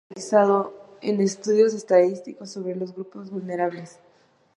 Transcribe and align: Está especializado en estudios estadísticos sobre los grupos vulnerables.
Está 0.09 0.15
especializado 0.15 0.97
en 1.03 1.21
estudios 1.21 1.73
estadísticos 1.75 2.49
sobre 2.49 2.75
los 2.75 2.91
grupos 2.95 3.29
vulnerables. 3.29 3.99